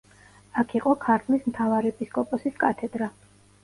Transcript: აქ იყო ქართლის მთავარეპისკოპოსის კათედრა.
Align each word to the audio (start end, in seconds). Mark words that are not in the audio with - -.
აქ 0.61 0.73
იყო 0.79 0.95
ქართლის 1.05 1.47
მთავარეპისკოპოსის 1.53 2.61
კათედრა. 2.67 3.17